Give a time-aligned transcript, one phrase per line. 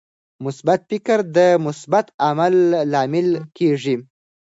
[0.45, 2.53] مثبت فکر د مثبت عمل
[2.91, 3.95] لامل کیږي.